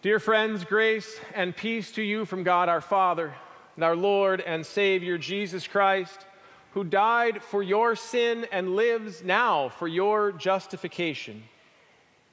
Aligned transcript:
Dear 0.00 0.20
friends, 0.20 0.64
grace 0.64 1.18
and 1.34 1.56
peace 1.56 1.90
to 1.92 2.02
you 2.02 2.24
from 2.24 2.44
God 2.44 2.68
our 2.68 2.80
Father 2.80 3.34
and 3.74 3.82
our 3.82 3.96
Lord 3.96 4.40
and 4.40 4.64
Savior 4.64 5.18
Jesus 5.18 5.66
Christ, 5.66 6.24
who 6.70 6.84
died 6.84 7.42
for 7.42 7.64
your 7.64 7.96
sin 7.96 8.46
and 8.52 8.76
lives 8.76 9.24
now 9.24 9.70
for 9.70 9.88
your 9.88 10.30
justification, 10.30 11.42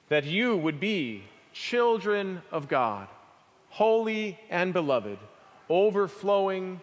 that 0.10 0.26
you 0.26 0.56
would 0.56 0.80
be 0.80 1.24
children 1.54 2.44
of 2.52 2.68
God, 2.68 3.08
holy 3.70 4.40
and 4.52 4.72
beloved, 4.72 5.18
overflowing 5.68 6.80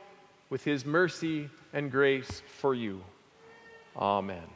with 0.50 0.64
his 0.64 0.84
mercy 0.84 1.48
and 1.72 1.92
grace 1.92 2.42
for 2.58 2.74
you. 2.74 3.04
Amen. 3.96 4.48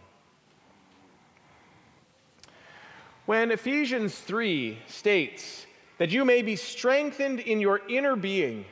When 3.27 3.52
Ephesians 3.52 4.18
3 4.18 4.79
states, 4.88 5.66
that 5.98 6.10
you 6.10 6.24
may 6.24 6.42
be 6.42 6.56
strengthened 6.56 7.40
in 7.40 7.60
your 7.60 7.80
inner 7.88 8.16
being, 8.16 8.64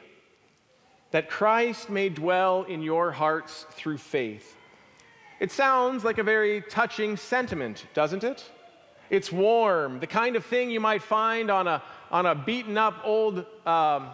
that 1.10 1.30
Christ 1.30 1.88
may 1.88 2.08
dwell 2.08 2.64
in 2.64 2.82
your 2.82 3.12
hearts 3.12 3.66
through 3.72 3.98
faith. 3.98 4.56
It 5.40 5.50
sounds 5.50 6.04
like 6.04 6.18
a 6.18 6.22
very 6.22 6.62
touching 6.62 7.16
sentiment, 7.16 7.86
doesn't 7.94 8.24
it? 8.24 8.44
It's 9.10 9.30
warm, 9.30 10.00
the 10.00 10.06
kind 10.06 10.36
of 10.36 10.44
thing 10.44 10.70
you 10.70 10.80
might 10.80 11.02
find 11.02 11.50
on 11.50 11.68
a, 11.68 11.82
on 12.10 12.26
a 12.26 12.34
beaten 12.34 12.78
up 12.78 13.00
old 13.04 13.44
um, 13.66 14.08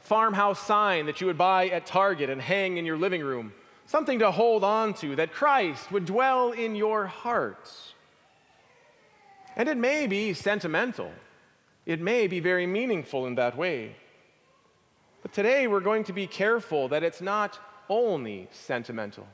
farmhouse 0.00 0.60
sign 0.60 1.06
that 1.06 1.20
you 1.20 1.26
would 1.26 1.38
buy 1.38 1.68
at 1.68 1.86
Target 1.86 2.28
and 2.28 2.40
hang 2.40 2.76
in 2.76 2.84
your 2.84 2.96
living 2.96 3.22
room. 3.22 3.52
Something 3.86 4.20
to 4.20 4.30
hold 4.30 4.64
on 4.64 4.94
to, 4.94 5.16
that 5.16 5.32
Christ 5.32 5.90
would 5.92 6.06
dwell 6.06 6.52
in 6.52 6.74
your 6.74 7.06
hearts. 7.06 7.92
And 9.56 9.68
it 9.68 9.76
may 9.76 10.06
be 10.06 10.32
sentimental. 10.32 11.10
It 11.84 12.00
may 12.00 12.26
be 12.26 12.40
very 12.40 12.66
meaningful 12.66 13.26
in 13.26 13.34
that 13.36 13.56
way. 13.56 13.96
But 15.22 15.32
today 15.32 15.66
we're 15.66 15.80
going 15.80 16.04
to 16.04 16.12
be 16.12 16.26
careful 16.26 16.88
that 16.88 17.02
it's 17.02 17.20
not 17.20 17.58
only 17.88 18.48
sentimental, 18.52 19.26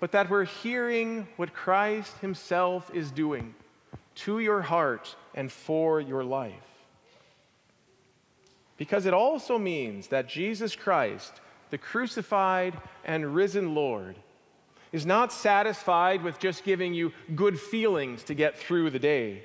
but 0.00 0.12
that 0.12 0.30
we're 0.30 0.44
hearing 0.44 1.28
what 1.36 1.54
Christ 1.54 2.18
Himself 2.18 2.90
is 2.94 3.10
doing 3.10 3.54
to 4.16 4.38
your 4.38 4.62
heart 4.62 5.16
and 5.34 5.50
for 5.50 6.00
your 6.00 6.24
life. 6.24 6.52
Because 8.76 9.06
it 9.06 9.14
also 9.14 9.58
means 9.58 10.08
that 10.08 10.28
Jesus 10.28 10.74
Christ, 10.74 11.32
the 11.70 11.78
crucified 11.78 12.76
and 13.04 13.34
risen 13.34 13.74
Lord, 13.74 14.16
is 14.92 15.06
not 15.06 15.32
satisfied 15.32 16.22
with 16.22 16.38
just 16.38 16.64
giving 16.64 16.94
you 16.94 17.12
good 17.34 17.58
feelings 17.58 18.22
to 18.24 18.34
get 18.34 18.56
through 18.56 18.90
the 18.90 18.98
day. 18.98 19.42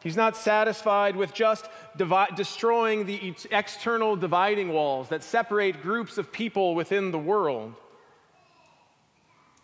He's 0.00 0.16
not 0.16 0.36
satisfied 0.36 1.16
with 1.16 1.34
just 1.34 1.68
destroying 2.36 3.04
the 3.04 3.34
external 3.50 4.14
dividing 4.14 4.72
walls 4.72 5.08
that 5.08 5.24
separate 5.24 5.82
groups 5.82 6.18
of 6.18 6.30
people 6.32 6.74
within 6.74 7.10
the 7.10 7.18
world. 7.18 7.74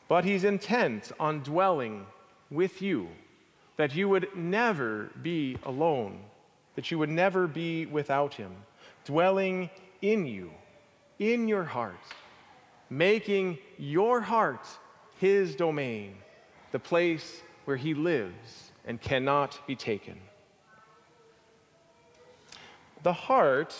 But 0.08 0.24
he's 0.24 0.44
intent 0.44 1.12
on 1.20 1.42
dwelling 1.42 2.06
with 2.50 2.82
you, 2.82 3.08
that 3.76 3.94
you 3.94 4.08
would 4.08 4.28
never 4.36 5.10
be 5.22 5.56
alone, 5.64 6.18
that 6.74 6.90
you 6.90 6.98
would 6.98 7.10
never 7.10 7.46
be 7.46 7.86
without 7.86 8.34
him, 8.34 8.52
dwelling 9.04 9.70
in 10.02 10.26
you, 10.26 10.50
in 11.18 11.48
your 11.48 11.64
heart, 11.64 11.94
making 12.90 13.58
your 13.78 14.20
heart 14.20 14.66
his 15.20 15.54
domain, 15.54 16.16
the 16.72 16.78
place 16.78 17.40
where 17.64 17.76
he 17.76 17.94
lives 17.94 18.72
and 18.86 19.00
cannot 19.00 19.58
be 19.66 19.74
taken. 19.76 20.20
The 23.02 23.12
heart, 23.12 23.74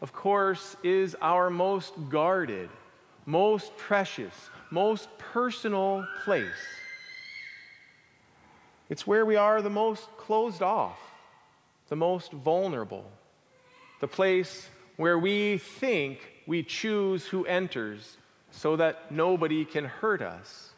of 0.00 0.12
course, 0.12 0.76
is 0.82 1.16
our 1.20 1.50
most 1.50 1.94
guarded, 2.08 2.68
most 3.24 3.76
precious, 3.76 4.34
most 4.70 5.08
personal 5.18 6.06
place. 6.24 6.44
It's 8.88 9.06
where 9.06 9.26
we 9.26 9.36
are 9.36 9.62
the 9.62 9.70
most 9.70 10.08
closed 10.16 10.62
off, 10.62 10.98
the 11.88 11.96
most 11.96 12.32
vulnerable, 12.32 13.10
the 14.00 14.08
place 14.08 14.68
where 14.96 15.18
we 15.18 15.58
think 15.58 16.20
we 16.46 16.62
choose 16.62 17.26
who 17.26 17.44
enters 17.46 18.16
so 18.50 18.76
that 18.76 19.10
nobody 19.10 19.64
can 19.64 19.84
hurt 19.84 20.22
us 20.22 20.70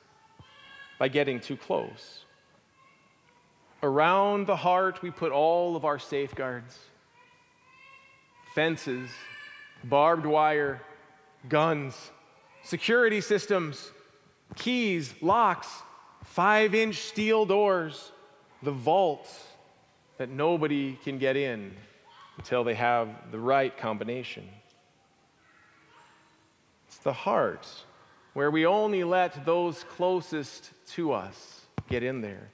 by 0.98 1.08
getting 1.08 1.38
too 1.40 1.56
close. 1.56 2.24
Around 3.82 4.46
the 4.46 4.56
heart, 4.56 5.02
we 5.02 5.10
put 5.10 5.30
all 5.30 5.76
of 5.76 5.84
our 5.84 5.98
safeguards 5.98 6.78
fences, 8.54 9.08
barbed 9.84 10.26
wire, 10.26 10.80
guns, 11.48 12.10
security 12.64 13.20
systems, 13.20 13.92
keys, 14.56 15.14
locks, 15.20 15.68
five 16.24 16.74
inch 16.74 16.96
steel 16.96 17.46
doors, 17.46 18.10
the 18.64 18.72
vault 18.72 19.28
that 20.16 20.28
nobody 20.28 20.98
can 21.04 21.18
get 21.18 21.36
in 21.36 21.76
until 22.36 22.64
they 22.64 22.74
have 22.74 23.08
the 23.30 23.38
right 23.38 23.76
combination. 23.78 24.48
It's 26.88 26.98
the 26.98 27.12
heart 27.12 27.68
where 28.34 28.50
we 28.50 28.66
only 28.66 29.04
let 29.04 29.44
those 29.44 29.84
closest 29.84 30.70
to 30.94 31.12
us 31.12 31.60
get 31.88 32.02
in 32.02 32.22
there 32.22 32.50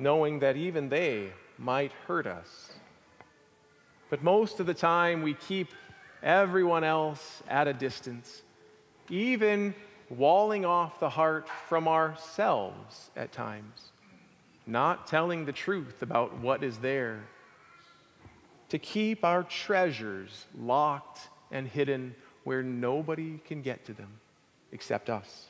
knowing 0.00 0.38
that 0.38 0.56
even 0.56 0.88
they 0.88 1.30
might 1.58 1.92
hurt 2.06 2.26
us. 2.26 2.72
But 4.08 4.24
most 4.24 4.58
of 4.58 4.66
the 4.66 4.74
time, 4.74 5.22
we 5.22 5.34
keep 5.34 5.68
everyone 6.22 6.84
else 6.84 7.42
at 7.48 7.68
a 7.68 7.72
distance, 7.72 8.42
even 9.10 9.74
walling 10.08 10.64
off 10.64 10.98
the 10.98 11.10
heart 11.10 11.48
from 11.68 11.86
ourselves 11.86 13.10
at 13.14 13.30
times, 13.30 13.92
not 14.66 15.06
telling 15.06 15.44
the 15.44 15.52
truth 15.52 16.02
about 16.02 16.36
what 16.38 16.64
is 16.64 16.78
there, 16.78 17.20
to 18.70 18.78
keep 18.78 19.24
our 19.24 19.42
treasures 19.42 20.46
locked 20.58 21.28
and 21.50 21.68
hidden 21.68 22.14
where 22.44 22.62
nobody 22.62 23.38
can 23.44 23.60
get 23.60 23.84
to 23.84 23.92
them 23.92 24.18
except 24.72 25.10
us. 25.10 25.49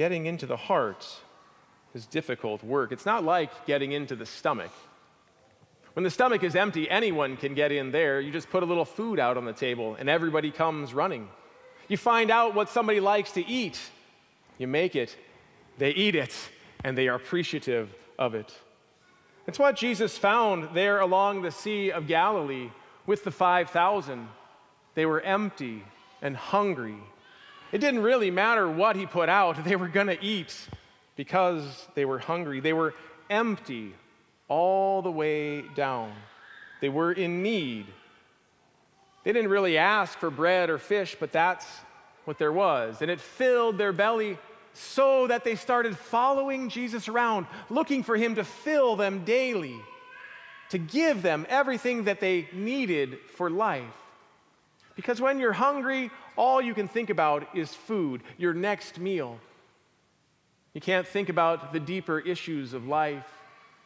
Getting 0.00 0.24
into 0.24 0.46
the 0.46 0.56
heart 0.56 1.06
is 1.92 2.06
difficult 2.06 2.64
work. 2.64 2.90
It's 2.90 3.04
not 3.04 3.22
like 3.22 3.66
getting 3.66 3.92
into 3.92 4.16
the 4.16 4.24
stomach. 4.24 4.70
When 5.92 6.04
the 6.04 6.10
stomach 6.10 6.42
is 6.42 6.56
empty, 6.56 6.88
anyone 6.88 7.36
can 7.36 7.52
get 7.52 7.70
in 7.70 7.90
there. 7.92 8.18
You 8.18 8.32
just 8.32 8.48
put 8.48 8.62
a 8.62 8.66
little 8.66 8.86
food 8.86 9.18
out 9.18 9.36
on 9.36 9.44
the 9.44 9.52
table 9.52 9.96
and 9.96 10.08
everybody 10.08 10.52
comes 10.52 10.94
running. 10.94 11.28
You 11.86 11.98
find 11.98 12.30
out 12.30 12.54
what 12.54 12.70
somebody 12.70 12.98
likes 12.98 13.32
to 13.32 13.46
eat, 13.46 13.78
you 14.56 14.66
make 14.66 14.96
it, 14.96 15.14
they 15.76 15.90
eat 15.90 16.14
it, 16.14 16.34
and 16.82 16.96
they 16.96 17.06
are 17.08 17.16
appreciative 17.16 17.94
of 18.18 18.34
it. 18.34 18.50
It's 19.46 19.58
what 19.58 19.76
Jesus 19.76 20.16
found 20.16 20.74
there 20.74 21.00
along 21.00 21.42
the 21.42 21.50
Sea 21.50 21.92
of 21.92 22.06
Galilee 22.06 22.70
with 23.04 23.22
the 23.22 23.30
5,000. 23.30 24.28
They 24.94 25.04
were 25.04 25.20
empty 25.20 25.84
and 26.22 26.38
hungry 26.38 27.02
it 27.72 27.78
didn't 27.78 28.02
really 28.02 28.30
matter 28.30 28.68
what 28.68 28.96
he 28.96 29.06
put 29.06 29.28
out, 29.28 29.64
they 29.64 29.76
were 29.76 29.88
going 29.88 30.08
to 30.08 30.22
eat 30.22 30.54
because 31.16 31.88
they 31.94 32.04
were 32.04 32.18
hungry. 32.18 32.60
They 32.60 32.72
were 32.72 32.94
empty 33.28 33.94
all 34.48 35.02
the 35.02 35.10
way 35.10 35.62
down. 35.74 36.12
They 36.80 36.88
were 36.88 37.12
in 37.12 37.42
need. 37.42 37.86
They 39.24 39.32
didn't 39.32 39.50
really 39.50 39.76
ask 39.78 40.18
for 40.18 40.30
bread 40.30 40.70
or 40.70 40.78
fish, 40.78 41.16
but 41.18 41.30
that's 41.30 41.66
what 42.24 42.38
there 42.38 42.52
was. 42.52 43.02
And 43.02 43.10
it 43.10 43.20
filled 43.20 43.78
their 43.78 43.92
belly 43.92 44.38
so 44.72 45.26
that 45.26 45.44
they 45.44 45.56
started 45.56 45.96
following 45.96 46.68
Jesus 46.68 47.08
around, 47.08 47.46
looking 47.68 48.02
for 48.02 48.16
him 48.16 48.36
to 48.36 48.44
fill 48.44 48.96
them 48.96 49.24
daily, 49.24 49.78
to 50.70 50.78
give 50.78 51.22
them 51.22 51.46
everything 51.48 52.04
that 52.04 52.20
they 52.20 52.48
needed 52.52 53.18
for 53.34 53.50
life. 53.50 53.84
Because 55.00 55.18
when 55.18 55.38
you're 55.38 55.54
hungry, 55.54 56.10
all 56.36 56.60
you 56.60 56.74
can 56.74 56.86
think 56.86 57.08
about 57.08 57.56
is 57.56 57.72
food, 57.72 58.22
your 58.36 58.52
next 58.52 58.98
meal. 58.98 59.38
You 60.74 60.82
can't 60.82 61.06
think 61.06 61.30
about 61.30 61.72
the 61.72 61.80
deeper 61.80 62.18
issues 62.18 62.74
of 62.74 62.86
life. 62.86 63.24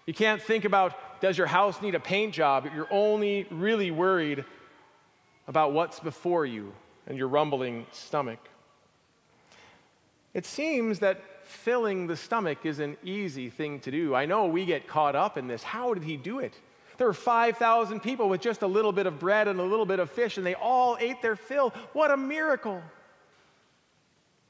You 0.07 0.13
can't 0.13 0.43
think 0.43 0.65
about 0.65 1.21
does 1.21 1.39
your 1.39 1.47
house 1.47 1.81
need 1.81 1.95
a 1.95 2.01
paint 2.01 2.35
job? 2.35 2.69
You're 2.75 2.89
only 2.91 3.47
really 3.53 3.93
worried 3.93 4.45
about 5.47 5.73
what's 5.73 6.01
before 6.01 6.47
you 6.47 6.73
and 7.07 7.17
your 7.17 7.29
rumbling 7.29 7.87
stomach. 7.93 8.41
It 10.35 10.45
seems 10.45 10.99
that 10.99 11.47
filling 11.47 12.09
the 12.09 12.17
stomach 12.17 12.67
is 12.67 12.81
an 12.81 12.97
easy 13.05 13.51
thing 13.51 13.79
to 13.81 13.93
do. 13.93 14.17
I 14.17 14.27
know 14.27 14.47
we 14.47 14.65
get 14.65 14.89
caught 14.89 15.15
up 15.15 15.39
in 15.39 15.47
this. 15.47 15.63
How 15.63 15.95
did 15.95 16.03
he 16.03 16.17
do 16.17 16.41
it? 16.41 16.55
There 16.97 17.07
were 17.07 17.13
5,000 17.13 18.01
people 18.01 18.29
with 18.29 18.41
just 18.41 18.63
a 18.63 18.67
little 18.67 18.93
bit 18.93 19.07
of 19.07 19.19
bread 19.19 19.49
and 19.49 19.59
a 19.59 19.65
little 19.65 19.87
bit 19.87 19.99
of 19.99 20.11
fish, 20.11 20.37
and 20.37 20.47
they 20.47 20.55
all 20.55 20.97
ate 21.01 21.21
their 21.23 21.37
fill. 21.37 21.71
What 21.93 22.11
a 22.11 22.17
miracle! 22.17 22.83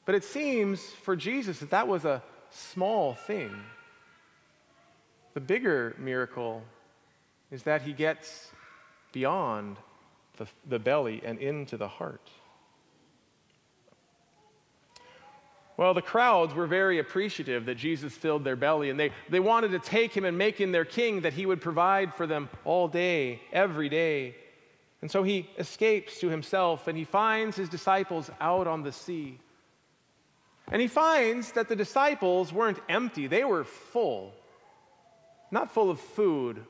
But 0.04 0.14
it 0.14 0.24
seems 0.24 0.82
for 0.82 1.16
Jesus 1.16 1.60
that 1.60 1.70
that 1.70 1.88
was 1.88 2.04
a 2.04 2.22
small 2.50 3.14
thing. 3.14 3.54
The 5.32 5.40
bigger 5.40 5.96
miracle 5.98 6.62
is 7.50 7.62
that 7.64 7.82
he 7.82 7.92
gets 7.92 8.50
beyond 9.12 9.78
the, 10.36 10.46
the 10.68 10.78
belly 10.78 11.22
and 11.24 11.38
into 11.38 11.76
the 11.76 11.88
heart. 11.88 12.30
Well, 15.76 15.92
the 15.92 16.02
crowds 16.02 16.54
were 16.54 16.66
very 16.66 16.98
appreciative 17.00 17.66
that 17.66 17.76
Jesus 17.76 18.12
filled 18.14 18.44
their 18.44 18.54
belly, 18.54 18.90
and 18.90 19.00
they, 19.00 19.10
they 19.28 19.40
wanted 19.40 19.72
to 19.72 19.80
take 19.80 20.16
him 20.16 20.24
and 20.24 20.38
make 20.38 20.60
him 20.60 20.70
their 20.70 20.84
king, 20.84 21.22
that 21.22 21.32
he 21.32 21.46
would 21.46 21.60
provide 21.60 22.14
for 22.14 22.26
them 22.26 22.48
all 22.64 22.86
day, 22.86 23.40
every 23.52 23.88
day. 23.88 24.36
And 25.04 25.10
so 25.10 25.22
he 25.22 25.50
escapes 25.58 26.20
to 26.20 26.30
himself 26.30 26.88
and 26.88 26.96
he 26.96 27.04
finds 27.04 27.58
his 27.58 27.68
disciples 27.68 28.30
out 28.40 28.66
on 28.66 28.84
the 28.84 28.90
sea. 28.90 29.38
And 30.72 30.80
he 30.80 30.88
finds 30.88 31.52
that 31.52 31.68
the 31.68 31.76
disciples 31.76 32.54
weren't 32.54 32.78
empty, 32.88 33.26
they 33.26 33.44
were 33.44 33.64
full. 33.64 34.32
Not 35.50 35.74
full 35.74 35.90
of 35.90 36.00
food, 36.00 36.64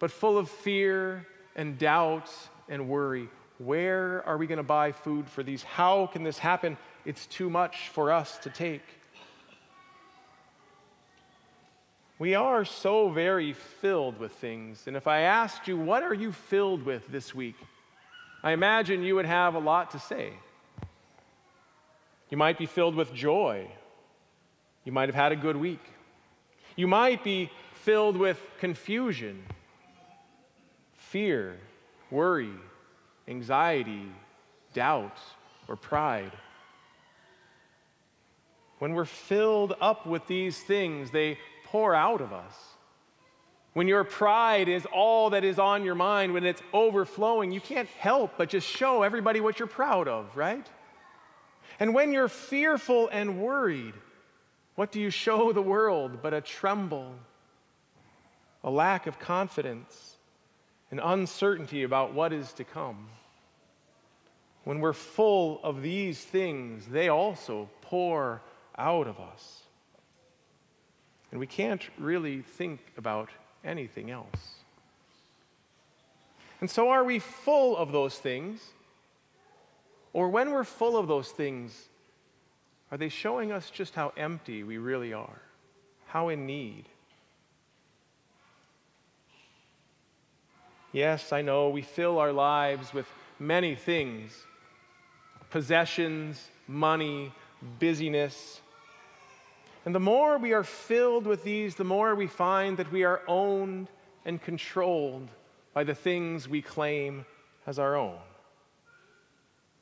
but 0.00 0.10
full 0.10 0.36
of 0.36 0.50
fear 0.50 1.28
and 1.54 1.78
doubt 1.78 2.28
and 2.68 2.88
worry. 2.88 3.28
Where 3.62 4.26
are 4.26 4.38
we 4.38 4.46
going 4.46 4.56
to 4.56 4.62
buy 4.62 4.92
food 4.92 5.28
for 5.28 5.42
these? 5.42 5.62
How 5.62 6.06
can 6.06 6.22
this 6.22 6.38
happen? 6.38 6.78
It's 7.04 7.26
too 7.26 7.50
much 7.50 7.90
for 7.90 8.10
us 8.10 8.38
to 8.38 8.48
take. 8.48 8.80
We 12.18 12.34
are 12.34 12.64
so 12.64 13.10
very 13.10 13.52
filled 13.52 14.18
with 14.18 14.32
things. 14.32 14.84
And 14.86 14.96
if 14.96 15.06
I 15.06 15.20
asked 15.20 15.68
you, 15.68 15.76
what 15.76 16.02
are 16.02 16.14
you 16.14 16.32
filled 16.32 16.86
with 16.86 17.06
this 17.08 17.34
week? 17.34 17.56
I 18.42 18.52
imagine 18.52 19.02
you 19.02 19.16
would 19.16 19.26
have 19.26 19.54
a 19.54 19.58
lot 19.58 19.90
to 19.90 19.98
say. 19.98 20.32
You 22.30 22.38
might 22.38 22.56
be 22.56 22.64
filled 22.64 22.94
with 22.94 23.12
joy. 23.12 23.70
You 24.84 24.92
might 24.92 25.10
have 25.10 25.14
had 25.14 25.32
a 25.32 25.36
good 25.36 25.56
week. 25.56 25.84
You 26.76 26.88
might 26.88 27.22
be 27.22 27.50
filled 27.74 28.16
with 28.16 28.42
confusion, 28.58 29.42
fear, 30.94 31.58
worry, 32.10 32.54
anxiety, 33.30 34.12
doubt, 34.74 35.16
or 35.68 35.76
pride. 35.76 36.32
When 38.80 38.94
we're 38.94 39.04
filled 39.04 39.74
up 39.80 40.06
with 40.06 40.26
these 40.26 40.58
things, 40.58 41.10
they 41.10 41.38
pour 41.66 41.94
out 41.94 42.20
of 42.20 42.32
us. 42.32 42.54
When 43.72 43.86
your 43.86 44.02
pride 44.02 44.68
is 44.68 44.84
all 44.92 45.30
that 45.30 45.44
is 45.44 45.58
on 45.58 45.84
your 45.84 45.94
mind, 45.94 46.34
when 46.34 46.44
it's 46.44 46.62
overflowing, 46.72 47.52
you 47.52 47.60
can't 47.60 47.88
help 47.90 48.32
but 48.36 48.48
just 48.48 48.66
show 48.66 49.02
everybody 49.02 49.40
what 49.40 49.58
you're 49.58 49.68
proud 49.68 50.08
of, 50.08 50.36
right? 50.36 50.66
And 51.78 51.94
when 51.94 52.12
you're 52.12 52.28
fearful 52.28 53.08
and 53.12 53.40
worried, 53.40 53.94
what 54.74 54.90
do 54.90 55.00
you 55.00 55.10
show 55.10 55.52
the 55.52 55.62
world 55.62 56.20
but 56.20 56.34
a 56.34 56.40
tremble, 56.40 57.14
a 58.64 58.70
lack 58.70 59.06
of 59.06 59.18
confidence, 59.20 60.16
an 60.90 60.98
uncertainty 60.98 61.84
about 61.84 62.12
what 62.12 62.32
is 62.32 62.52
to 62.54 62.64
come? 62.64 63.08
When 64.64 64.80
we're 64.80 64.92
full 64.92 65.60
of 65.62 65.82
these 65.82 66.20
things, 66.20 66.86
they 66.86 67.08
also 67.08 67.68
pour 67.82 68.42
out 68.76 69.06
of 69.06 69.18
us. 69.18 69.62
And 71.30 71.40
we 71.40 71.46
can't 71.46 71.88
really 71.98 72.42
think 72.42 72.80
about 72.96 73.30
anything 73.64 74.10
else. 74.10 74.56
And 76.60 76.68
so, 76.68 76.90
are 76.90 77.04
we 77.04 77.18
full 77.18 77.76
of 77.76 77.92
those 77.92 78.18
things? 78.18 78.60
Or 80.12 80.28
when 80.28 80.50
we're 80.50 80.64
full 80.64 80.96
of 80.96 81.08
those 81.08 81.30
things, 81.30 81.88
are 82.90 82.98
they 82.98 83.08
showing 83.08 83.52
us 83.52 83.70
just 83.70 83.94
how 83.94 84.12
empty 84.16 84.62
we 84.62 84.76
really 84.76 85.12
are, 85.12 85.40
how 86.06 86.28
in 86.28 86.46
need? 86.46 86.84
Yes, 90.92 91.32
I 91.32 91.42
know 91.42 91.68
we 91.68 91.82
fill 91.82 92.18
our 92.18 92.32
lives 92.32 92.92
with 92.92 93.06
many 93.38 93.76
things 93.76 94.32
possessions, 95.50 96.48
money, 96.66 97.32
busyness. 97.78 98.60
And 99.84 99.94
the 99.94 100.00
more 100.00 100.38
we 100.38 100.52
are 100.52 100.64
filled 100.64 101.26
with 101.26 101.44
these, 101.44 101.74
the 101.74 101.84
more 101.84 102.14
we 102.14 102.26
find 102.26 102.76
that 102.76 102.92
we 102.92 103.04
are 103.04 103.22
owned 103.26 103.88
and 104.24 104.40
controlled 104.40 105.28
by 105.72 105.84
the 105.84 105.94
things 105.94 106.48
we 106.48 106.62
claim 106.62 107.24
as 107.66 107.78
our 107.78 107.96
own. 107.96 108.18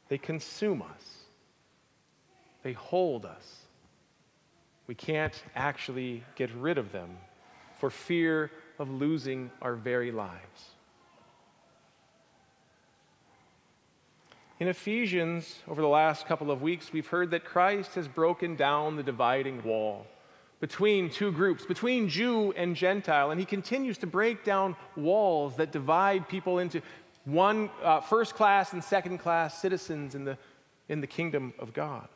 They 0.08 0.18
consume 0.18 0.82
us, 0.82 1.18
they 2.62 2.72
hold 2.72 3.24
us. 3.24 3.62
We 4.86 4.94
can't 4.94 5.34
actually 5.54 6.24
get 6.34 6.50
rid 6.54 6.78
of 6.78 6.92
them 6.92 7.18
for 7.78 7.90
fear 7.90 8.50
of 8.78 8.88
losing 8.88 9.50
our 9.60 9.74
very 9.74 10.10
lives. 10.10 10.70
In 14.60 14.66
Ephesians, 14.66 15.60
over 15.68 15.80
the 15.80 15.88
last 15.88 16.26
couple 16.26 16.50
of 16.50 16.62
weeks, 16.62 16.92
we've 16.92 17.06
heard 17.06 17.30
that 17.30 17.44
Christ 17.44 17.94
has 17.94 18.08
broken 18.08 18.56
down 18.56 18.96
the 18.96 19.04
dividing 19.04 19.62
wall 19.62 20.04
between 20.58 21.10
two 21.10 21.30
groups, 21.30 21.64
between 21.64 22.08
Jew 22.08 22.52
and 22.56 22.74
Gentile, 22.74 23.30
and 23.30 23.38
he 23.38 23.46
continues 23.46 23.98
to 23.98 24.08
break 24.08 24.42
down 24.42 24.74
walls 24.96 25.56
that 25.58 25.70
divide 25.70 26.28
people 26.28 26.58
into 26.58 26.82
one 27.24 27.70
uh, 27.84 28.00
first 28.00 28.34
class 28.34 28.72
and 28.72 28.82
second 28.82 29.18
class 29.18 29.60
citizens 29.60 30.16
in 30.16 30.24
the, 30.24 30.36
in 30.88 31.00
the 31.00 31.06
kingdom 31.06 31.54
of 31.60 31.72
God. 31.72 32.08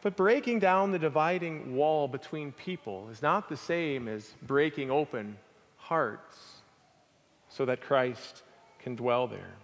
But 0.00 0.16
breaking 0.16 0.60
down 0.60 0.92
the 0.92 0.98
dividing 0.98 1.76
wall 1.76 2.08
between 2.08 2.52
people 2.52 3.10
is 3.10 3.20
not 3.20 3.50
the 3.50 3.56
same 3.56 4.08
as 4.08 4.32
breaking 4.46 4.90
open 4.90 5.36
hearts 5.76 6.62
so 7.50 7.66
that 7.66 7.82
Christ 7.82 8.44
can 8.78 8.96
dwell 8.96 9.26
there. 9.26 9.56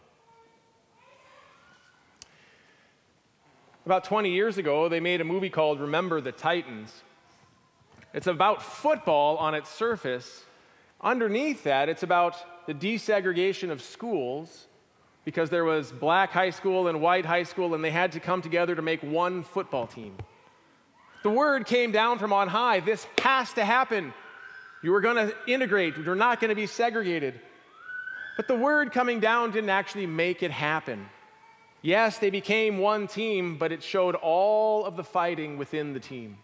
About 3.84 4.04
20 4.04 4.30
years 4.30 4.58
ago, 4.58 4.88
they 4.88 5.00
made 5.00 5.20
a 5.20 5.24
movie 5.24 5.50
called 5.50 5.80
Remember 5.80 6.20
the 6.20 6.30
Titans. 6.30 7.02
It's 8.14 8.28
about 8.28 8.62
football 8.62 9.38
on 9.38 9.54
its 9.54 9.68
surface. 9.68 10.44
Underneath 11.00 11.64
that, 11.64 11.88
it's 11.88 12.04
about 12.04 12.36
the 12.66 12.74
desegregation 12.74 13.70
of 13.70 13.82
schools 13.82 14.68
because 15.24 15.50
there 15.50 15.64
was 15.64 15.90
black 15.90 16.30
high 16.30 16.50
school 16.50 16.86
and 16.86 17.00
white 17.00 17.24
high 17.24 17.42
school, 17.42 17.74
and 17.74 17.82
they 17.82 17.90
had 17.90 18.12
to 18.12 18.20
come 18.20 18.40
together 18.40 18.76
to 18.76 18.82
make 18.82 19.02
one 19.02 19.42
football 19.42 19.88
team. 19.88 20.16
The 21.24 21.30
word 21.30 21.66
came 21.66 21.90
down 21.90 22.18
from 22.18 22.32
on 22.32 22.48
high 22.48 22.80
this 22.80 23.06
has 23.18 23.52
to 23.54 23.64
happen. 23.64 24.14
You 24.84 24.94
are 24.94 25.00
going 25.00 25.28
to 25.28 25.34
integrate, 25.48 25.96
you're 25.96 26.14
not 26.14 26.40
going 26.40 26.50
to 26.50 26.54
be 26.54 26.66
segregated. 26.66 27.40
But 28.36 28.46
the 28.46 28.56
word 28.56 28.92
coming 28.92 29.18
down 29.18 29.50
didn't 29.50 29.70
actually 29.70 30.06
make 30.06 30.42
it 30.42 30.50
happen. 30.52 31.08
Yes, 31.82 32.18
they 32.18 32.30
became 32.30 32.78
one 32.78 33.08
team, 33.08 33.56
but 33.56 33.72
it 33.72 33.82
showed 33.82 34.14
all 34.14 34.84
of 34.84 34.96
the 34.96 35.02
fighting 35.02 35.58
within 35.58 35.92
the 35.92 36.00
team. 36.00 36.38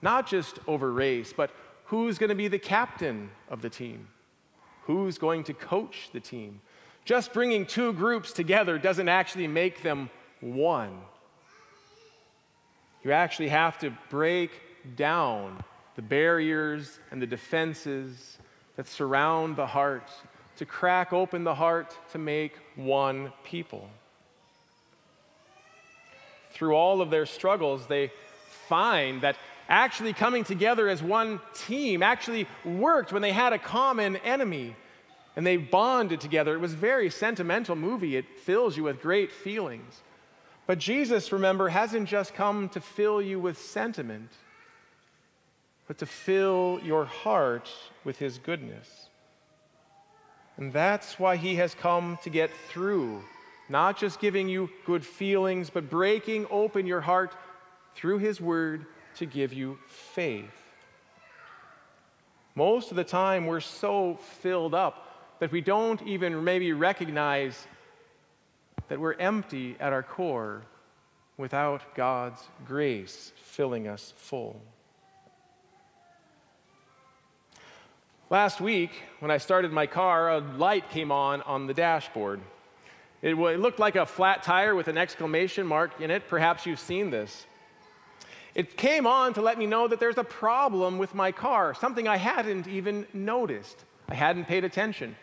Not 0.00 0.28
just 0.28 0.60
over 0.68 0.92
race, 0.92 1.32
but 1.36 1.50
who's 1.86 2.16
going 2.16 2.28
to 2.28 2.36
be 2.36 2.46
the 2.46 2.60
captain 2.60 3.30
of 3.50 3.60
the 3.60 3.68
team? 3.70 4.06
Who's 4.82 5.18
going 5.18 5.42
to 5.44 5.52
coach 5.52 6.10
the 6.12 6.20
team? 6.20 6.60
Just 7.04 7.32
bringing 7.32 7.66
two 7.66 7.92
groups 7.92 8.32
together 8.32 8.78
doesn't 8.78 9.08
actually 9.08 9.48
make 9.48 9.82
them 9.82 10.10
one. 10.40 11.00
You 13.02 13.12
actually 13.12 13.48
have 13.48 13.78
to 13.80 13.92
break 14.10 14.50
down 14.96 15.62
the 15.96 16.02
barriers 16.02 17.00
and 17.10 17.20
the 17.20 17.26
defenses 17.26 18.38
that 18.76 18.86
surround 18.86 19.56
the 19.56 19.66
heart, 19.66 20.10
to 20.56 20.64
crack 20.64 21.12
open 21.12 21.42
the 21.44 21.54
heart 21.54 21.96
to 22.12 22.18
make 22.18 22.52
one 22.76 23.32
people 23.44 23.90
through 26.54 26.74
all 26.74 27.02
of 27.02 27.10
their 27.10 27.26
struggles, 27.26 27.86
they 27.86 28.10
find 28.68 29.20
that 29.22 29.36
actually 29.68 30.12
coming 30.12 30.44
together 30.44 30.88
as 30.88 31.02
one 31.02 31.40
team 31.54 32.02
actually 32.02 32.46
worked 32.64 33.12
when 33.12 33.22
they 33.22 33.32
had 33.32 33.52
a 33.52 33.58
common 33.58 34.16
enemy 34.16 34.74
and 35.36 35.46
they 35.46 35.56
bonded 35.56 36.20
together. 36.20 36.54
It 36.54 36.60
was 36.60 36.74
a 36.74 36.76
very 36.76 37.10
sentimental 37.10 37.74
movie. 37.74 38.16
It 38.16 38.38
fills 38.44 38.76
you 38.76 38.84
with 38.84 39.02
great 39.02 39.32
feelings. 39.32 40.02
But 40.66 40.78
Jesus, 40.78 41.32
remember, 41.32 41.68
hasn't 41.68 42.08
just 42.08 42.34
come 42.34 42.68
to 42.70 42.80
fill 42.80 43.20
you 43.20 43.38
with 43.38 43.58
sentiment, 43.58 44.30
but 45.86 45.98
to 45.98 46.06
fill 46.06 46.80
your 46.82 47.04
heart 47.04 47.68
with 48.04 48.18
his 48.18 48.38
goodness. 48.38 49.08
And 50.56 50.72
that's 50.72 51.18
why 51.18 51.36
he 51.36 51.56
has 51.56 51.74
come 51.74 52.18
to 52.22 52.30
get 52.30 52.50
through 52.68 53.22
not 53.68 53.98
just 53.98 54.20
giving 54.20 54.48
you 54.48 54.70
good 54.84 55.04
feelings, 55.04 55.70
but 55.70 55.88
breaking 55.88 56.46
open 56.50 56.86
your 56.86 57.00
heart 57.00 57.34
through 57.94 58.18
His 58.18 58.40
Word 58.40 58.86
to 59.16 59.26
give 59.26 59.52
you 59.52 59.78
faith. 59.86 60.50
Most 62.54 62.90
of 62.90 62.96
the 62.96 63.04
time, 63.04 63.46
we're 63.46 63.60
so 63.60 64.18
filled 64.40 64.74
up 64.74 65.38
that 65.40 65.50
we 65.50 65.60
don't 65.60 66.00
even 66.02 66.44
maybe 66.44 66.72
recognize 66.72 67.66
that 68.88 69.00
we're 69.00 69.14
empty 69.14 69.76
at 69.80 69.92
our 69.92 70.02
core 70.02 70.62
without 71.36 71.94
God's 71.94 72.40
grace 72.64 73.32
filling 73.36 73.88
us 73.88 74.12
full. 74.16 74.60
Last 78.30 78.60
week, 78.60 78.90
when 79.20 79.30
I 79.30 79.38
started 79.38 79.72
my 79.72 79.86
car, 79.86 80.30
a 80.30 80.38
light 80.38 80.90
came 80.90 81.12
on 81.12 81.42
on 81.42 81.66
the 81.66 81.74
dashboard. 81.74 82.40
It, 83.24 83.36
it 83.36 83.58
looked 83.58 83.78
like 83.78 83.96
a 83.96 84.04
flat 84.04 84.42
tire 84.42 84.74
with 84.74 84.86
an 84.88 84.98
exclamation 84.98 85.66
mark 85.66 85.98
in 85.98 86.10
it. 86.10 86.28
Perhaps 86.28 86.66
you've 86.66 86.78
seen 86.78 87.08
this. 87.08 87.46
It 88.54 88.76
came 88.76 89.06
on 89.06 89.32
to 89.32 89.40
let 89.40 89.56
me 89.56 89.64
know 89.64 89.88
that 89.88 89.98
there's 89.98 90.18
a 90.18 90.24
problem 90.24 90.98
with 90.98 91.14
my 91.14 91.32
car, 91.32 91.72
something 91.72 92.06
I 92.06 92.18
hadn't 92.18 92.68
even 92.68 93.06
noticed. 93.14 93.82
I 94.10 94.14
hadn't 94.14 94.44
paid 94.44 94.62
attention. 94.62 95.16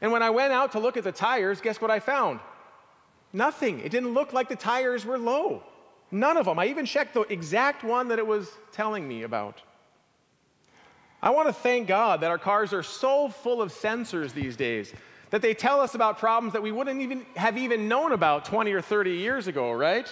And 0.00 0.10
when 0.10 0.24
I 0.24 0.30
went 0.30 0.52
out 0.52 0.72
to 0.72 0.80
look 0.80 0.96
at 0.96 1.04
the 1.04 1.12
tires, 1.12 1.60
guess 1.60 1.80
what 1.80 1.88
I 1.88 2.00
found? 2.00 2.40
Nothing. 3.32 3.78
It 3.78 3.92
didn't 3.92 4.12
look 4.12 4.32
like 4.32 4.48
the 4.48 4.56
tires 4.56 5.06
were 5.06 5.16
low. 5.16 5.62
None 6.10 6.36
of 6.36 6.46
them. 6.46 6.58
I 6.58 6.66
even 6.66 6.84
checked 6.84 7.14
the 7.14 7.22
exact 7.32 7.84
one 7.84 8.08
that 8.08 8.18
it 8.18 8.26
was 8.26 8.50
telling 8.72 9.06
me 9.06 9.22
about. 9.22 9.62
I 11.22 11.30
want 11.30 11.46
to 11.48 11.52
thank 11.52 11.86
God 11.86 12.22
that 12.22 12.30
our 12.30 12.38
cars 12.38 12.72
are 12.72 12.82
so 12.82 13.28
full 13.28 13.62
of 13.62 13.72
sensors 13.72 14.32
these 14.32 14.56
days 14.56 14.92
that 15.30 15.42
they 15.42 15.54
tell 15.54 15.80
us 15.80 15.94
about 15.94 16.18
problems 16.18 16.52
that 16.52 16.62
we 16.62 16.72
wouldn't 16.72 17.00
even 17.00 17.26
have 17.34 17.58
even 17.58 17.88
known 17.88 18.12
about 18.12 18.44
20 18.44 18.72
or 18.72 18.80
30 18.80 19.12
years 19.12 19.46
ago, 19.46 19.72
right? 19.72 20.08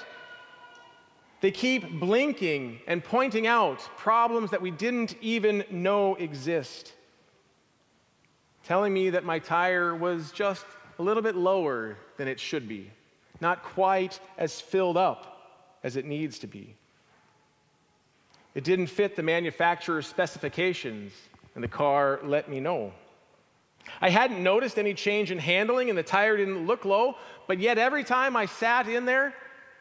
They 1.40 1.50
keep 1.50 2.00
blinking 2.00 2.80
and 2.86 3.04
pointing 3.04 3.46
out 3.46 3.80
problems 3.96 4.50
that 4.50 4.62
we 4.62 4.70
didn't 4.70 5.14
even 5.20 5.64
know 5.70 6.14
exist. 6.14 6.92
Telling 8.64 8.94
me 8.94 9.10
that 9.10 9.24
my 9.24 9.38
tire 9.38 9.94
was 9.94 10.32
just 10.32 10.64
a 10.98 11.02
little 11.02 11.22
bit 11.22 11.36
lower 11.36 11.98
than 12.16 12.28
it 12.28 12.40
should 12.40 12.66
be, 12.66 12.90
not 13.40 13.62
quite 13.62 14.18
as 14.38 14.60
filled 14.60 14.96
up 14.96 15.78
as 15.82 15.96
it 15.96 16.06
needs 16.06 16.38
to 16.38 16.46
be. 16.46 16.76
It 18.54 18.64
didn't 18.64 18.86
fit 18.86 19.16
the 19.16 19.22
manufacturer's 19.22 20.06
specifications, 20.06 21.12
and 21.54 21.62
the 21.62 21.68
car 21.68 22.20
let 22.22 22.48
me 22.48 22.60
know. 22.60 22.92
I 24.00 24.10
hadn't 24.10 24.42
noticed 24.42 24.78
any 24.78 24.94
change 24.94 25.30
in 25.30 25.38
handling, 25.38 25.88
and 25.88 25.98
the 25.98 26.02
tire 26.02 26.36
didn't 26.36 26.66
look 26.66 26.84
low, 26.84 27.16
but 27.46 27.58
yet 27.58 27.78
every 27.78 28.04
time 28.04 28.36
I 28.36 28.46
sat 28.46 28.88
in 28.88 29.04
there, 29.04 29.34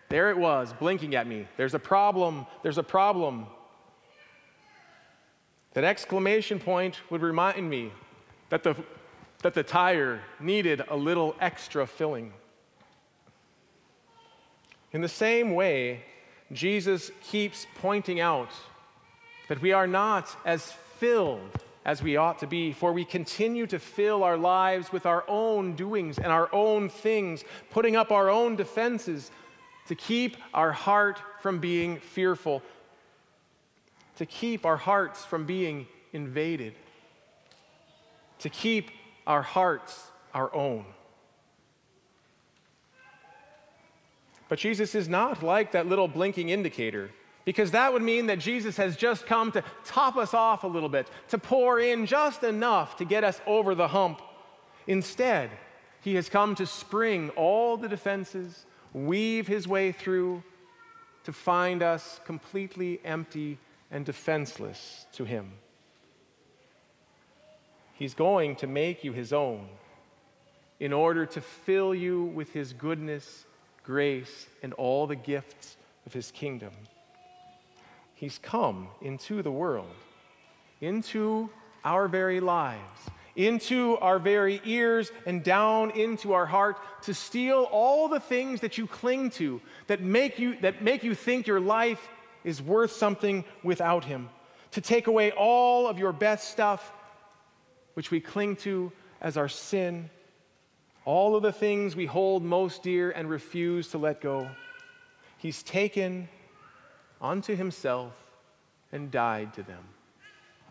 there 0.10 0.30
it 0.30 0.38
was, 0.38 0.74
blinking 0.74 1.16
at 1.16 1.28
me. 1.28 1.48
There's 1.58 1.74
a 1.74 1.80
problem, 1.80 2.46
there's 2.62 2.78
a 2.78 2.84
problem. 2.84 3.48
That 5.74 5.84
exclamation 5.84 6.60
point 6.60 7.02
would 7.10 7.22
remind 7.22 7.70
me 7.70 7.92
that 8.50 8.64
the, 8.64 8.76
that 9.42 9.54
the 9.54 9.64
tire 9.64 10.22
needed 10.40 10.84
a 10.88 10.96
little 10.96 11.36
extra 11.42 11.88
filling. 11.88 12.34
In 14.92 15.02
the 15.02 15.10
same 15.10 15.56
way, 15.56 16.04
Jesus 16.52 17.10
keeps 17.24 17.66
pointing 17.76 18.20
out 18.20 18.52
that 19.50 19.62
we 19.62 19.72
are 19.72 19.88
not 19.88 20.36
as 20.46 20.72
filled 21.00 21.50
as 21.86 22.02
we 22.02 22.16
ought 22.16 22.40
to 22.40 22.48
be, 22.48 22.72
for 22.72 22.94
we 22.94 23.04
continue 23.04 23.68
to 23.68 23.80
fill 23.80 24.24
our 24.24 24.38
lives 24.38 24.92
with 24.92 25.06
our 25.06 25.24
own 25.28 25.76
doings 25.76 26.18
and 26.18 26.28
our 26.28 26.50
own 26.54 26.90
things, 26.90 27.44
putting 27.72 27.96
up 27.96 28.12
our 28.12 28.30
own 28.30 28.56
defenses 28.56 29.32
to 29.88 29.96
keep 29.96 30.38
our 30.54 30.72
heart 30.72 31.20
from 31.42 31.60
being 31.60 31.98
fearful, 31.98 32.62
to 34.16 34.26
keep 34.26 34.66
our 34.66 34.78
hearts 34.78 35.26
from 35.26 35.46
being 35.46 35.86
invaded, 36.14 36.74
to 38.40 38.50
keep 38.50 38.92
our 39.28 39.42
hearts 39.42 40.08
our 40.34 40.54
own. 40.56 40.86
But 44.48 44.60
Jesus 44.60 44.96
is 44.96 45.10
not 45.10 45.44
like 45.44 45.72
that 45.72 45.88
little 45.88 46.08
blinking 46.08 46.50
indicator, 46.50 47.10
because 47.46 47.72
that 47.72 47.92
would 47.92 48.02
mean 48.02 48.28
that 48.28 48.40
Jesus 48.40 48.78
has 48.78 48.96
just 48.96 49.26
come 49.26 49.52
to 49.52 49.64
top 49.86 50.16
us 50.18 50.34
off 50.34 50.64
a 50.64 50.68
little 50.68 50.90
bit, 50.90 51.08
to 51.30 51.38
pour 51.38 51.80
in 51.80 52.06
just 52.06 52.44
enough 52.44 52.98
to 52.98 53.06
get 53.06 53.24
us 53.24 53.40
over 53.46 53.76
the 53.76 53.88
hump. 53.88 54.22
Instead, 54.88 55.50
he 56.02 56.16
has 56.16 56.30
come 56.30 56.56
to 56.56 56.66
spring 56.66 57.30
all 57.32 57.78
the 57.78 57.88
defenses, 57.88 58.66
weave 58.94 59.48
his 59.48 59.68
way 59.68 59.92
through 59.92 60.44
to 61.24 61.34
find 61.34 61.82
us 61.82 62.20
completely 62.26 63.00
empty 63.06 63.58
and 63.92 64.06
defenseless 64.06 65.06
to 65.14 65.24
him. 65.24 65.52
He's 67.94 68.14
going 68.14 68.58
to 68.58 68.68
make 68.68 69.04
you 69.04 69.14
his 69.14 69.32
own 69.32 69.68
in 70.80 70.92
order 70.92 71.26
to 71.26 71.40
fill 71.40 71.96
you 71.96 72.24
with 72.24 72.52
his 72.52 72.74
goodness 72.74 73.46
grace, 73.84 74.48
and 74.64 74.74
all 74.74 75.08
the 75.08 75.16
gifts 75.16 75.78
of 76.06 76.14
his 76.14 76.32
kingdom. 76.32 76.72
He's 78.24 78.38
come 78.38 78.88
into 79.02 79.42
the 79.42 79.52
world, 79.52 79.94
into 80.80 81.50
our 81.84 82.08
very 82.08 82.40
lives, 82.40 83.02
into 83.36 83.98
our 83.98 84.18
very 84.18 84.62
ears, 84.64 85.12
and 85.26 85.44
down 85.44 85.92
into 85.92 86.32
our 86.32 86.46
heart 86.46 86.78
to 87.02 87.14
steal 87.14 87.68
all 87.70 88.08
the 88.08 88.22
things 88.22 88.62
that 88.62 88.78
you 88.78 88.88
cling 88.88 89.30
to 89.32 89.60
that 89.88 90.00
make 90.00 90.40
you, 90.40 90.58
that 90.62 90.82
make 90.82 91.04
you 91.04 91.16
think 91.16 91.48
your 91.48 91.60
life 91.60 92.08
is 92.46 92.62
worth 92.62 92.94
something 92.94 93.44
without 93.62 94.06
him, 94.06 94.30
to 94.72 94.80
take 94.80 95.08
away 95.08 95.32
all 95.32 95.86
of 95.86 96.00
your 96.00 96.14
best 96.14 96.50
stuff, 96.50 96.94
which 97.96 98.10
we 98.10 98.22
cling 98.22 98.56
to 98.56 98.90
as 99.20 99.36
our 99.36 99.50
sin 99.50 100.10
all 101.04 101.36
of 101.36 101.44
the 101.44 101.52
things 101.52 101.94
we 101.94 102.06
hold 102.06 102.42
most 102.42 102.84
dear 102.84 103.12
and 103.12 103.30
refuse 103.30 103.90
to 103.90 103.98
let 103.98 104.22
go. 104.22 104.50
He's 105.40 105.62
taken 105.62 106.30
unto 107.24 107.56
himself 107.56 108.14
and 108.92 109.10
died 109.10 109.54
to 109.54 109.64
them. 109.64 109.84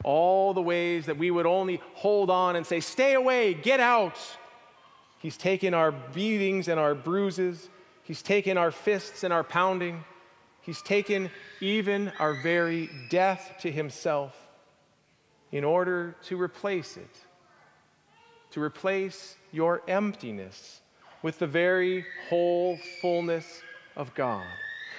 All 0.04 0.52
the 0.52 0.62
ways 0.62 1.06
that 1.06 1.18
we 1.18 1.30
would 1.30 1.46
only 1.46 1.80
hold 1.94 2.30
on 2.30 2.54
and 2.54 2.66
say, 2.66 2.80
Stay 2.80 3.14
away, 3.14 3.54
get 3.54 3.80
out. 3.80 4.18
He's 5.18 5.36
taken 5.36 5.72
our 5.72 5.92
beatings 5.92 6.68
and 6.68 6.78
our 6.78 6.94
bruises. 6.94 7.68
He's 8.02 8.22
taken 8.22 8.58
our 8.58 8.70
fists 8.70 9.24
and 9.24 9.32
our 9.32 9.44
pounding. 9.44 10.04
He's 10.60 10.82
taken 10.82 11.30
even 11.60 12.12
our 12.18 12.34
very 12.34 12.90
death 13.08 13.54
to 13.60 13.70
himself 13.70 14.36
in 15.50 15.64
order 15.64 16.16
to 16.24 16.40
replace 16.40 16.96
it, 16.96 17.16
to 18.50 18.62
replace 18.62 19.36
your 19.52 19.82
emptiness 19.86 20.80
with 21.22 21.38
the 21.38 21.46
very 21.46 22.04
whole 22.28 22.78
fullness 23.00 23.62
of 23.96 24.14
God. 24.14 24.46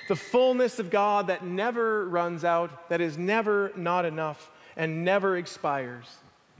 The 0.07 0.15
fullness 0.15 0.79
of 0.79 0.89
God 0.89 1.27
that 1.27 1.45
never 1.45 2.07
runs 2.07 2.43
out, 2.43 2.89
that 2.89 3.01
is 3.01 3.17
never 3.17 3.71
not 3.75 4.05
enough, 4.05 4.51
and 4.75 5.05
never 5.05 5.37
expires, 5.37 6.07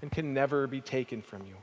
and 0.02 0.12
can 0.12 0.34
never 0.34 0.68
be 0.68 0.82
taken 0.82 1.22
from 1.22 1.46
you. 1.46 1.56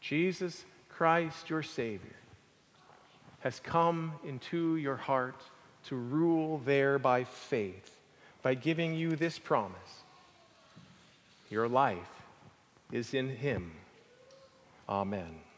Jesus 0.00 0.64
Christ, 0.88 1.50
your 1.50 1.62
Savior, 1.62 2.16
has 3.40 3.60
come 3.60 4.12
into 4.24 4.76
your 4.76 4.96
heart 4.96 5.42
to 5.84 5.96
rule 5.96 6.62
there 6.64 6.98
by 6.98 7.24
faith, 7.24 7.96
by 8.42 8.54
giving 8.54 8.94
you 8.94 9.16
this 9.16 9.38
promise 9.38 10.02
your 11.50 11.68
life 11.68 11.98
is 12.90 13.14
in 13.14 13.28
Him. 13.28 13.72
Amen. 14.88 15.51